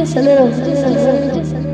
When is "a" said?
0.16-0.22, 0.82-0.88, 1.52-1.58